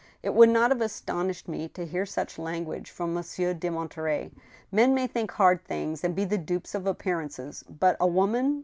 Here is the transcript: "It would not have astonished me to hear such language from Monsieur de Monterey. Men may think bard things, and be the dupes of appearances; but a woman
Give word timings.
"It 0.23 0.33
would 0.33 0.49
not 0.49 0.71
have 0.71 0.81
astonished 0.81 1.47
me 1.47 1.67
to 1.69 1.85
hear 1.85 2.07
such 2.07 2.39
language 2.39 2.89
from 2.89 3.13
Monsieur 3.13 3.53
de 3.53 3.69
Monterey. 3.69 4.31
Men 4.71 4.95
may 4.95 5.05
think 5.05 5.37
bard 5.37 5.63
things, 5.63 6.03
and 6.03 6.15
be 6.15 6.25
the 6.25 6.39
dupes 6.39 6.73
of 6.73 6.87
appearances; 6.87 7.63
but 7.69 7.97
a 7.99 8.07
woman 8.07 8.59